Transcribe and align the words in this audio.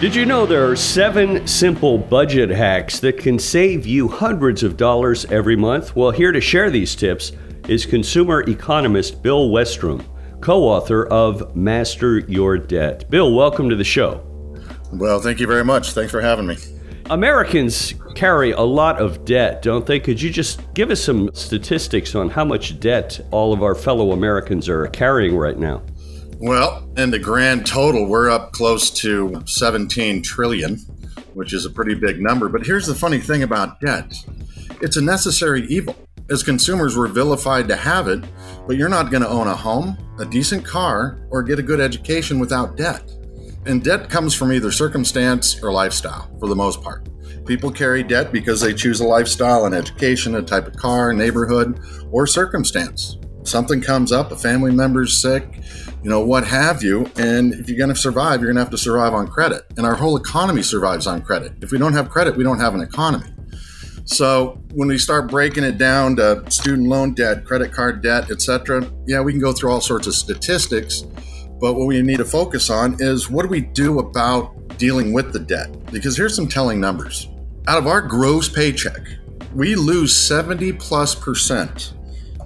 Did 0.00 0.14
you 0.14 0.24
know 0.24 0.46
there 0.46 0.66
are 0.66 0.76
seven 0.76 1.46
simple 1.46 1.98
budget 1.98 2.48
hacks 2.48 3.00
that 3.00 3.18
can 3.18 3.38
save 3.38 3.84
you 3.84 4.08
hundreds 4.08 4.62
of 4.62 4.78
dollars 4.78 5.26
every 5.26 5.56
month? 5.56 5.94
Well, 5.94 6.10
here 6.10 6.32
to 6.32 6.40
share 6.40 6.70
these 6.70 6.96
tips 6.96 7.32
is 7.68 7.84
consumer 7.84 8.40
economist 8.48 9.22
Bill 9.22 9.50
Westrom, 9.50 10.02
co 10.40 10.64
author 10.64 11.04
of 11.08 11.54
Master 11.54 12.20
Your 12.20 12.56
Debt. 12.56 13.10
Bill, 13.10 13.34
welcome 13.34 13.68
to 13.68 13.76
the 13.76 13.84
show. 13.84 14.24
Well, 14.90 15.20
thank 15.20 15.38
you 15.38 15.46
very 15.46 15.66
much. 15.66 15.92
Thanks 15.92 16.10
for 16.10 16.22
having 16.22 16.46
me. 16.46 16.56
Americans 17.10 17.92
carry 18.14 18.52
a 18.52 18.62
lot 18.62 18.98
of 18.98 19.26
debt, 19.26 19.60
don't 19.60 19.84
they? 19.84 20.00
Could 20.00 20.22
you 20.22 20.30
just 20.30 20.62
give 20.72 20.90
us 20.90 21.02
some 21.04 21.28
statistics 21.34 22.14
on 22.14 22.30
how 22.30 22.46
much 22.46 22.80
debt 22.80 23.20
all 23.32 23.52
of 23.52 23.62
our 23.62 23.74
fellow 23.74 24.12
Americans 24.12 24.66
are 24.66 24.86
carrying 24.86 25.36
right 25.36 25.58
now? 25.58 25.82
Well, 26.42 26.90
in 26.96 27.10
the 27.10 27.18
grand 27.18 27.66
total, 27.66 28.06
we're 28.06 28.30
up 28.30 28.52
close 28.52 28.90
to 28.92 29.42
17 29.44 30.22
trillion, 30.22 30.76
which 31.34 31.52
is 31.52 31.66
a 31.66 31.70
pretty 31.70 31.94
big 31.94 32.18
number. 32.18 32.48
But 32.48 32.64
here's 32.64 32.86
the 32.86 32.94
funny 32.94 33.18
thing 33.18 33.42
about 33.42 33.78
debt 33.80 34.14
it's 34.80 34.96
a 34.96 35.02
necessary 35.02 35.66
evil. 35.66 35.94
As 36.30 36.42
consumers, 36.42 36.96
we're 36.96 37.08
vilified 37.08 37.68
to 37.68 37.76
have 37.76 38.08
it, 38.08 38.24
but 38.66 38.76
you're 38.76 38.88
not 38.88 39.10
going 39.10 39.22
to 39.22 39.28
own 39.28 39.48
a 39.48 39.54
home, 39.54 39.98
a 40.18 40.24
decent 40.24 40.64
car, 40.64 41.20
or 41.28 41.42
get 41.42 41.58
a 41.58 41.62
good 41.62 41.78
education 41.78 42.38
without 42.38 42.74
debt. 42.74 43.12
And 43.66 43.84
debt 43.84 44.08
comes 44.08 44.32
from 44.34 44.50
either 44.50 44.72
circumstance 44.72 45.62
or 45.62 45.70
lifestyle 45.70 46.34
for 46.40 46.48
the 46.48 46.56
most 46.56 46.82
part. 46.82 47.06
People 47.44 47.70
carry 47.70 48.02
debt 48.02 48.32
because 48.32 48.62
they 48.62 48.72
choose 48.72 49.00
a 49.00 49.06
lifestyle, 49.06 49.66
an 49.66 49.74
education, 49.74 50.36
a 50.36 50.42
type 50.42 50.68
of 50.68 50.76
car, 50.76 51.12
neighborhood, 51.12 51.80
or 52.10 52.26
circumstance. 52.26 53.18
Something 53.44 53.80
comes 53.80 54.12
up, 54.12 54.32
a 54.32 54.36
family 54.36 54.70
member's 54.70 55.16
sick, 55.16 55.60
you 56.02 56.10
know, 56.10 56.20
what 56.20 56.46
have 56.46 56.82
you. 56.82 57.10
And 57.16 57.54
if 57.54 57.68
you're 57.68 57.78
going 57.78 57.94
to 57.94 58.00
survive, 58.00 58.40
you're 58.40 58.48
going 58.48 58.56
to 58.56 58.62
have 58.62 58.70
to 58.70 58.78
survive 58.78 59.14
on 59.14 59.28
credit. 59.28 59.62
And 59.76 59.86
our 59.86 59.94
whole 59.94 60.16
economy 60.16 60.62
survives 60.62 61.06
on 61.06 61.22
credit. 61.22 61.52
If 61.62 61.72
we 61.72 61.78
don't 61.78 61.92
have 61.92 62.10
credit, 62.10 62.36
we 62.36 62.44
don't 62.44 62.60
have 62.60 62.74
an 62.74 62.80
economy. 62.80 63.32
So 64.04 64.60
when 64.74 64.88
we 64.88 64.98
start 64.98 65.30
breaking 65.30 65.64
it 65.64 65.78
down 65.78 66.16
to 66.16 66.42
student 66.50 66.88
loan 66.88 67.14
debt, 67.14 67.44
credit 67.44 67.72
card 67.72 68.02
debt, 68.02 68.30
etc., 68.30 68.90
yeah, 69.06 69.20
we 69.20 69.32
can 69.32 69.40
go 69.40 69.52
through 69.52 69.70
all 69.70 69.80
sorts 69.80 70.06
of 70.06 70.14
statistics. 70.14 71.02
But 71.60 71.74
what 71.74 71.86
we 71.86 72.00
need 72.02 72.16
to 72.16 72.24
focus 72.24 72.70
on 72.70 72.96
is 72.98 73.30
what 73.30 73.42
do 73.42 73.48
we 73.48 73.60
do 73.60 73.98
about 73.98 74.78
dealing 74.78 75.12
with 75.12 75.32
the 75.32 75.38
debt? 75.38 75.68
Because 75.92 76.16
here's 76.16 76.34
some 76.34 76.48
telling 76.48 76.80
numbers. 76.80 77.28
Out 77.68 77.78
of 77.78 77.86
our 77.86 78.00
gross 78.00 78.48
paycheck, 78.48 79.02
we 79.54 79.74
lose 79.74 80.16
70 80.16 80.72
plus 80.74 81.14
percent 81.14 81.92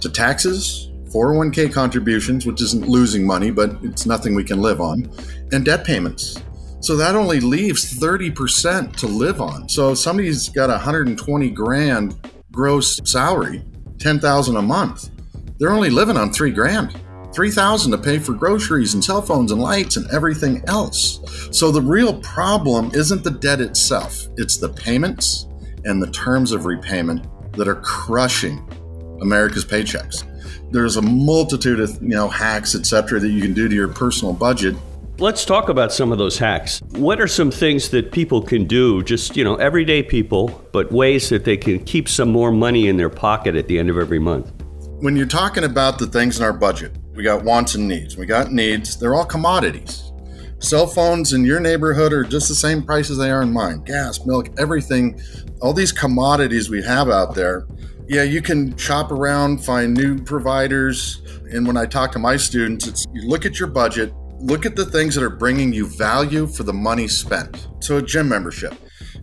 to 0.00 0.10
taxes, 0.10 0.90
401k 1.14 1.72
contributions, 1.72 2.44
which 2.44 2.60
isn't 2.60 2.88
losing 2.88 3.24
money, 3.24 3.52
but 3.52 3.76
it's 3.82 4.04
nothing 4.04 4.34
we 4.34 4.42
can 4.42 4.60
live 4.60 4.80
on, 4.80 5.08
and 5.52 5.64
debt 5.64 5.84
payments. 5.84 6.42
So 6.80 6.96
that 6.96 7.14
only 7.14 7.38
leaves 7.38 7.98
30% 7.98 8.96
to 8.96 9.06
live 9.06 9.40
on. 9.40 9.68
So 9.68 9.92
if 9.92 9.98
somebody's 9.98 10.48
got 10.48 10.70
120 10.70 11.50
grand 11.50 12.30
gross 12.50 13.00
salary, 13.04 13.62
10,000 14.00 14.56
a 14.56 14.62
month, 14.62 15.10
they're 15.58 15.72
only 15.72 15.88
living 15.88 16.16
on 16.16 16.32
3 16.32 16.50
grand. 16.50 17.00
3000 17.32 17.90
to 17.90 17.98
pay 17.98 18.18
for 18.18 18.32
groceries 18.32 18.94
and 18.94 19.04
cell 19.04 19.22
phones 19.22 19.50
and 19.50 19.60
lights 19.60 19.96
and 19.96 20.08
everything 20.12 20.62
else. 20.68 21.20
So 21.50 21.70
the 21.70 21.80
real 21.80 22.20
problem 22.20 22.90
isn't 22.92 23.24
the 23.24 23.30
debt 23.30 23.60
itself, 23.60 24.28
it's 24.36 24.56
the 24.56 24.68
payments 24.68 25.46
and 25.84 26.02
the 26.02 26.10
terms 26.10 26.52
of 26.52 26.64
repayment 26.64 27.26
that 27.52 27.66
are 27.66 27.80
crushing 27.80 28.68
America's 29.20 29.64
paychecks 29.64 30.24
there's 30.70 30.96
a 30.96 31.02
multitude 31.02 31.80
of 31.80 31.90
you 32.02 32.08
know 32.08 32.28
hacks, 32.28 32.74
etc., 32.74 33.20
that 33.20 33.28
you 33.28 33.40
can 33.40 33.54
do 33.54 33.68
to 33.68 33.74
your 33.74 33.88
personal 33.88 34.32
budget. 34.32 34.74
Let's 35.18 35.44
talk 35.44 35.68
about 35.68 35.92
some 35.92 36.10
of 36.10 36.18
those 36.18 36.38
hacks. 36.38 36.82
What 36.96 37.20
are 37.20 37.28
some 37.28 37.52
things 37.52 37.90
that 37.90 38.10
people 38.10 38.42
can 38.42 38.66
do, 38.66 39.00
just, 39.04 39.36
you 39.36 39.44
know, 39.44 39.54
everyday 39.54 40.02
people, 40.02 40.48
but 40.72 40.90
ways 40.90 41.28
that 41.28 41.44
they 41.44 41.56
can 41.56 41.78
keep 41.84 42.08
some 42.08 42.32
more 42.32 42.50
money 42.50 42.88
in 42.88 42.96
their 42.96 43.10
pocket 43.10 43.54
at 43.54 43.68
the 43.68 43.78
end 43.78 43.90
of 43.90 43.96
every 43.96 44.18
month? 44.18 44.50
When 45.00 45.14
you're 45.14 45.26
talking 45.26 45.62
about 45.62 46.00
the 46.00 46.08
things 46.08 46.38
in 46.38 46.44
our 46.44 46.52
budget, 46.52 46.96
we 47.14 47.22
got 47.22 47.44
wants 47.44 47.76
and 47.76 47.86
needs. 47.86 48.16
We 48.16 48.26
got 48.26 48.50
needs, 48.50 48.96
they're 48.96 49.14
all 49.14 49.24
commodities. 49.24 50.10
Cell 50.58 50.88
phones 50.88 51.32
in 51.32 51.44
your 51.44 51.60
neighborhood 51.60 52.12
are 52.12 52.24
just 52.24 52.48
the 52.48 52.54
same 52.54 52.82
price 52.82 53.08
as 53.08 53.18
they 53.18 53.30
are 53.30 53.42
in 53.42 53.52
mine. 53.52 53.84
Gas, 53.84 54.26
milk, 54.26 54.48
everything, 54.58 55.20
all 55.60 55.72
these 55.72 55.92
commodities 55.92 56.70
we 56.70 56.82
have 56.82 57.08
out 57.08 57.36
there 57.36 57.68
yeah, 58.06 58.22
you 58.22 58.42
can 58.42 58.76
shop 58.76 59.10
around, 59.10 59.64
find 59.64 59.94
new 59.94 60.22
providers. 60.22 61.22
And 61.50 61.66
when 61.66 61.76
I 61.76 61.86
talk 61.86 62.12
to 62.12 62.18
my 62.18 62.36
students, 62.36 62.86
it's 62.86 63.06
you 63.12 63.26
look 63.28 63.46
at 63.46 63.58
your 63.58 63.68
budget, 63.68 64.12
look 64.38 64.66
at 64.66 64.76
the 64.76 64.84
things 64.84 65.14
that 65.14 65.24
are 65.24 65.30
bringing 65.30 65.72
you 65.72 65.86
value 65.86 66.46
for 66.46 66.64
the 66.64 66.72
money 66.72 67.08
spent. 67.08 67.68
So, 67.80 67.96
a 67.96 68.02
gym 68.02 68.28
membership. 68.28 68.74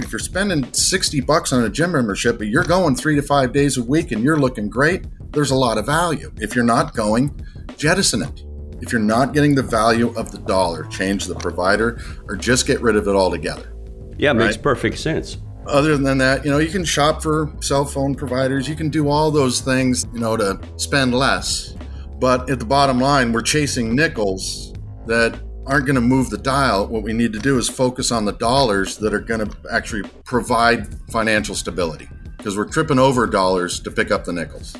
If 0.00 0.12
you're 0.12 0.20
spending 0.20 0.72
60 0.72 1.20
bucks 1.22 1.52
on 1.52 1.64
a 1.64 1.68
gym 1.68 1.92
membership, 1.92 2.38
but 2.38 2.46
you're 2.46 2.64
going 2.64 2.94
three 2.94 3.16
to 3.16 3.22
five 3.22 3.52
days 3.52 3.76
a 3.78 3.82
week 3.82 4.12
and 4.12 4.22
you're 4.22 4.38
looking 4.38 4.68
great, 4.68 5.06
there's 5.32 5.50
a 5.50 5.56
lot 5.56 5.76
of 5.76 5.86
value. 5.86 6.32
If 6.36 6.54
you're 6.54 6.64
not 6.64 6.94
going, 6.94 7.44
jettison 7.76 8.22
it. 8.22 8.44
If 8.80 8.92
you're 8.92 9.00
not 9.00 9.34
getting 9.34 9.56
the 9.56 9.62
value 9.62 10.14
of 10.16 10.30
the 10.30 10.38
dollar, 10.38 10.84
change 10.84 11.26
the 11.26 11.34
provider 11.34 12.00
or 12.28 12.36
just 12.36 12.64
get 12.64 12.80
rid 12.80 12.94
of 12.94 13.08
it 13.08 13.16
altogether. 13.16 13.74
Yeah, 14.18 14.30
it 14.30 14.34
right? 14.34 14.46
makes 14.46 14.56
perfect 14.56 14.98
sense 14.98 15.38
other 15.68 15.96
than 15.96 16.18
that, 16.18 16.44
you 16.44 16.50
know, 16.50 16.58
you 16.58 16.70
can 16.70 16.84
shop 16.84 17.22
for 17.22 17.52
cell 17.60 17.84
phone 17.84 18.14
providers. 18.14 18.68
You 18.68 18.74
can 18.74 18.88
do 18.88 19.08
all 19.08 19.30
those 19.30 19.60
things, 19.60 20.06
you 20.12 20.20
know, 20.20 20.36
to 20.36 20.60
spend 20.76 21.14
less. 21.14 21.74
But 22.18 22.50
at 22.50 22.58
the 22.58 22.64
bottom 22.64 22.98
line, 22.98 23.32
we're 23.32 23.42
chasing 23.42 23.94
nickels 23.94 24.74
that 25.06 25.38
aren't 25.66 25.86
going 25.86 25.94
to 25.94 26.00
move 26.00 26.30
the 26.30 26.38
dial. 26.38 26.86
What 26.86 27.02
we 27.02 27.12
need 27.12 27.32
to 27.34 27.38
do 27.38 27.58
is 27.58 27.68
focus 27.68 28.10
on 28.10 28.24
the 28.24 28.32
dollars 28.32 28.96
that 28.98 29.14
are 29.14 29.20
going 29.20 29.48
to 29.48 29.56
actually 29.70 30.08
provide 30.24 30.88
financial 31.10 31.54
stability 31.54 32.08
because 32.36 32.56
we're 32.56 32.68
tripping 32.68 32.98
over 32.98 33.26
dollars 33.26 33.80
to 33.80 33.90
pick 33.90 34.10
up 34.10 34.24
the 34.24 34.32
nickels. 34.32 34.74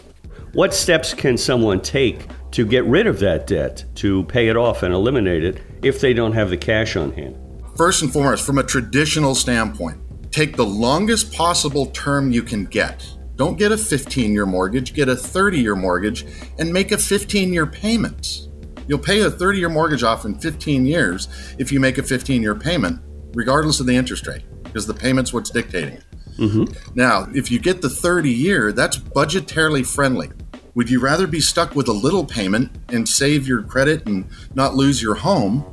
What 0.55 0.73
steps 0.73 1.13
can 1.13 1.37
someone 1.37 1.81
take 1.81 2.27
to 2.53 2.65
get 2.65 2.85
rid 2.87 3.07
of 3.07 3.19
that 3.21 3.47
debt, 3.47 3.85
to 3.97 4.25
pay 4.25 4.49
it 4.49 4.57
off 4.57 4.83
and 4.83 4.95
eliminate 4.95 5.45
it 5.45 5.61
if 5.83 6.01
they 6.01 6.15
don't 6.15 6.33
have 6.33 6.49
the 6.49 6.57
cash 6.57 6.97
on 6.97 7.13
hand? 7.13 7.37
First 7.77 8.03
and 8.03 8.11
foremost, 8.11 8.45
from 8.47 8.59
a 8.59 8.63
traditional 8.63 9.35
standpoint, 9.35 10.01
take 10.39 10.55
the 10.55 10.65
longest 10.65 11.33
possible 11.33 11.87
term 11.87 12.31
you 12.31 12.45
can 12.45 12.65
get. 12.65 13.05
Don't 13.35 13.59
get 13.59 13.73
a 13.73 13.77
15 13.77 14.33
year 14.33 14.47
mortgage, 14.47 14.95
get 14.95 15.09
a 15.09 15.17
30 15.17 15.59
year 15.59 15.75
mortgage 15.75 16.25
and 16.61 16.73
make 16.73 16.93
a 16.93 16.99
15 16.99 17.53
year 17.53 17.67
payment. 17.67 18.47
You'll 18.87 19.01
pay 19.01 19.23
a 19.23 19.31
30 19.33 19.59
year 19.59 19.69
mortgage 19.69 20.05
off 20.05 20.25
in 20.25 20.39
15 20.39 20.87
years 20.87 21.27
if 21.59 21.73
you 21.73 21.81
make 21.81 21.99
a 21.99 22.05
15 22.05 22.41
year 22.41 22.55
payment, 22.55 23.01
regardless 23.35 23.81
of 23.81 23.87
the 23.87 23.97
interest 23.97 24.29
rate, 24.29 24.45
because 24.63 24.87
the 24.87 24.95
payment's 24.95 25.33
what's 25.33 25.51
dictating 25.51 25.95
it. 25.95 26.05
Mm-hmm. 26.37 26.95
Now, 26.95 27.27
if 27.35 27.51
you 27.51 27.59
get 27.59 27.83
the 27.83 27.91
30 27.91 28.31
year, 28.31 28.71
that's 28.71 28.97
budgetarily 28.97 29.85
friendly. 29.85 30.31
Would 30.77 30.89
you 30.89 31.01
rather 31.01 31.27
be 31.27 31.41
stuck 31.41 31.75
with 31.75 31.89
a 31.89 31.93
little 31.93 32.25
payment 32.25 32.71
and 32.91 33.09
save 33.09 33.49
your 33.49 33.65
credit 33.65 34.07
and 34.07 34.25
not 34.55 34.77
lose 34.77 35.03
your 35.03 35.17
home? 35.17 35.65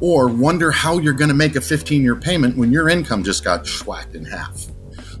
Or 0.00 0.28
wonder 0.28 0.70
how 0.70 0.98
you're 0.98 1.12
going 1.12 1.28
to 1.28 1.34
make 1.34 1.56
a 1.56 1.60
15 1.60 2.02
year 2.02 2.16
payment 2.16 2.56
when 2.56 2.72
your 2.72 2.88
income 2.88 3.22
just 3.22 3.44
got 3.44 3.64
schwacked 3.64 4.14
in 4.14 4.24
half. 4.24 4.66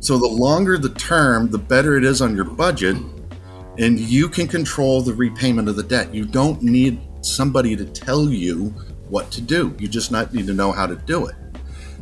So, 0.00 0.18
the 0.18 0.26
longer 0.26 0.76
the 0.76 0.90
term, 0.90 1.50
the 1.50 1.58
better 1.58 1.96
it 1.96 2.04
is 2.04 2.20
on 2.20 2.34
your 2.36 2.44
budget, 2.44 2.96
and 3.78 3.98
you 3.98 4.28
can 4.28 4.46
control 4.46 5.00
the 5.00 5.14
repayment 5.14 5.68
of 5.68 5.76
the 5.76 5.82
debt. 5.82 6.14
You 6.14 6.26
don't 6.26 6.62
need 6.62 7.00
somebody 7.22 7.74
to 7.76 7.84
tell 7.84 8.28
you 8.28 8.74
what 9.08 9.30
to 9.32 9.40
do, 9.40 9.74
you 9.78 9.88
just 9.88 10.10
not 10.10 10.34
need 10.34 10.46
to 10.46 10.54
know 10.54 10.72
how 10.72 10.86
to 10.86 10.96
do 10.96 11.26
it. 11.26 11.34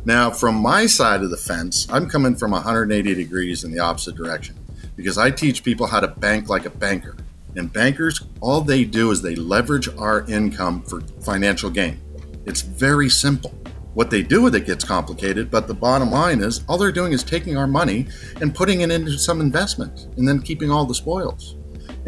Now, 0.05 0.31
from 0.31 0.55
my 0.55 0.85
side 0.85 1.21
of 1.21 1.29
the 1.29 1.37
fence, 1.37 1.87
I'm 1.89 2.09
coming 2.09 2.35
from 2.35 2.51
180 2.51 3.15
degrees 3.15 3.63
in 3.63 3.71
the 3.71 3.79
opposite 3.79 4.15
direction 4.15 4.55
because 4.95 5.17
I 5.17 5.31
teach 5.31 5.63
people 5.63 5.87
how 5.87 6.01
to 6.01 6.07
bank 6.07 6.49
like 6.49 6.65
a 6.65 6.69
banker. 6.69 7.15
And 7.55 7.71
bankers, 7.71 8.21
all 8.41 8.61
they 8.61 8.83
do 8.83 9.11
is 9.11 9.21
they 9.21 9.35
leverage 9.35 9.87
our 9.97 10.29
income 10.29 10.81
for 10.83 11.01
financial 11.21 11.69
gain. 11.69 12.01
It's 12.45 12.61
very 12.61 13.09
simple. 13.09 13.53
What 13.93 14.09
they 14.09 14.23
do 14.23 14.41
with 14.41 14.55
it 14.55 14.65
gets 14.65 14.83
complicated, 14.83 15.51
but 15.51 15.67
the 15.67 15.73
bottom 15.73 16.09
line 16.09 16.41
is 16.41 16.63
all 16.67 16.77
they're 16.77 16.91
doing 16.91 17.13
is 17.13 17.23
taking 17.23 17.57
our 17.57 17.67
money 17.67 18.07
and 18.41 18.55
putting 18.55 18.81
it 18.81 18.89
into 18.91 19.17
some 19.19 19.39
investment 19.39 20.07
and 20.17 20.27
then 20.27 20.41
keeping 20.41 20.71
all 20.71 20.85
the 20.85 20.95
spoils. 20.95 21.55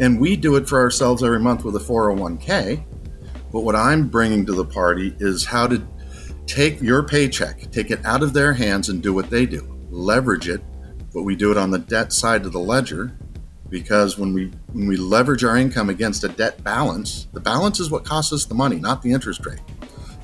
And 0.00 0.20
we 0.20 0.36
do 0.36 0.56
it 0.56 0.68
for 0.68 0.80
ourselves 0.80 1.22
every 1.22 1.38
month 1.38 1.64
with 1.64 1.76
a 1.76 1.78
401k. 1.78 2.84
But 3.52 3.60
what 3.60 3.76
I'm 3.76 4.08
bringing 4.08 4.44
to 4.46 4.52
the 4.52 4.64
party 4.64 5.14
is 5.20 5.44
how 5.44 5.68
to 5.68 5.86
take 6.46 6.80
your 6.82 7.04
paycheck, 7.04 7.70
take 7.70 7.90
it 7.90 8.04
out 8.04 8.22
of 8.22 8.32
their 8.32 8.52
hands 8.52 8.88
and 8.88 9.02
do 9.02 9.14
what 9.14 9.30
they 9.30 9.46
do. 9.46 9.78
Leverage 9.90 10.48
it, 10.48 10.62
but 11.14 11.22
we 11.22 11.36
do 11.36 11.52
it 11.52 11.56
on 11.56 11.70
the 11.70 11.78
debt 11.78 12.12
side 12.12 12.44
of 12.44 12.52
the 12.52 12.58
ledger 12.58 13.16
because 13.68 14.18
when 14.18 14.32
we 14.32 14.52
when 14.72 14.86
we 14.86 14.96
leverage 14.96 15.44
our 15.44 15.56
income 15.56 15.88
against 15.88 16.24
a 16.24 16.28
debt 16.28 16.62
balance, 16.62 17.26
the 17.32 17.40
balance 17.40 17.80
is 17.80 17.90
what 17.90 18.04
costs 18.04 18.32
us 18.32 18.44
the 18.44 18.54
money, 18.54 18.76
not 18.76 19.02
the 19.02 19.12
interest 19.12 19.44
rate. 19.46 19.60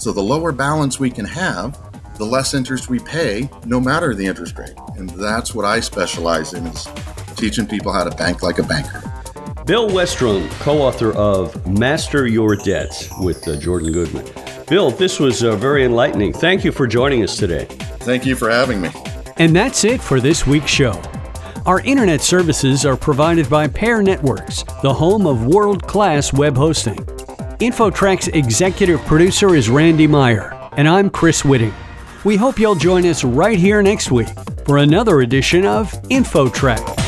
So 0.02 0.10
the 0.10 0.20
lower 0.20 0.50
balance 0.50 0.99
we 0.99 1.12
can 1.12 1.25
have, 1.26 1.78
the 2.19 2.26
less 2.26 2.54
interest 2.54 2.88
we 2.88 2.99
pay, 2.99 3.49
no 3.64 3.78
matter 3.78 4.16
the 4.16 4.26
interest 4.26 4.58
rate. 4.58 4.75
And 4.96 5.08
that's 5.10 5.54
what 5.54 5.64
I 5.64 5.78
specialize 5.78 6.54
in 6.54 6.66
is 6.66 6.88
teaching 7.37 7.69
people 7.69 7.93
how 7.93 8.02
to 8.02 8.10
bank 8.16 8.43
like 8.43 8.58
a 8.58 8.64
banker. 8.64 9.00
Bill 9.64 9.88
Westrom, 9.88 10.50
co-author 10.58 11.12
of 11.12 11.69
Master 11.69 12.26
Your 12.26 12.56
Debt 12.56 13.08
with 13.20 13.46
uh, 13.46 13.54
Jordan 13.60 13.93
Goodman. 13.93 14.28
Bill, 14.66 14.90
this 14.90 15.20
was 15.20 15.44
uh, 15.44 15.54
very 15.54 15.84
enlightening. 15.84 16.32
Thank 16.32 16.64
you 16.64 16.72
for 16.72 16.88
joining 16.88 17.22
us 17.22 17.37
today. 17.37 17.66
Thank 18.00 18.26
you 18.26 18.34
for 18.34 18.50
having 18.50 18.81
me. 18.81 18.90
And 19.37 19.54
that's 19.54 19.84
it 19.84 20.02
for 20.02 20.19
this 20.19 20.44
week's 20.49 20.69
show. 20.69 21.00
Our 21.64 21.78
internet 21.82 22.22
services 22.22 22.84
are 22.84 22.96
provided 22.96 23.49
by 23.49 23.69
Pair 23.69 24.02
Networks, 24.02 24.64
the 24.82 24.93
home 24.93 25.28
of 25.28 25.46
world 25.46 25.87
class 25.87 26.32
web 26.32 26.56
hosting. 26.56 26.99
InfoTrack's 27.62 28.26
executive 28.26 29.00
producer 29.03 29.55
is 29.55 29.70
Randy 29.70 30.09
Meyer, 30.09 30.53
and 30.73 30.88
I'm 30.88 31.09
Chris 31.09 31.43
Whitting. 31.43 31.73
We 32.25 32.35
hope 32.35 32.59
you'll 32.59 32.75
join 32.75 33.06
us 33.06 33.23
right 33.23 33.56
here 33.56 33.81
next 33.82 34.11
week 34.11 34.26
for 34.67 34.79
another 34.79 35.20
edition 35.20 35.64
of 35.64 35.93
InfoTrack. 36.11 37.01